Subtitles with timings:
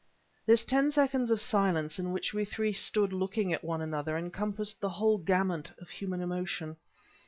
[0.47, 4.81] This ten seconds of silence in which we three stood looking at one another encompassed
[4.81, 6.77] the whole gamut of human emotion.